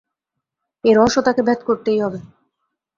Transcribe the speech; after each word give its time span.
এই 0.83 0.93
রহস্য 0.93 1.17
তাঁকে 1.21 1.41
ভেদ 1.47 1.59
করতেই 1.63 1.99
হবে। 2.01 2.19